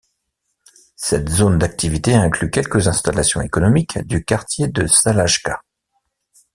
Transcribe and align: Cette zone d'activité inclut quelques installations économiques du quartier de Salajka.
Cette 0.95 1.29
zone 1.29 1.59
d'activité 1.59 2.15
inclut 2.15 2.49
quelques 2.49 2.87
installations 2.87 3.41
économiques 3.41 3.99
du 3.99 4.25
quartier 4.25 4.67
de 4.67 4.87
Salajka. 4.87 5.63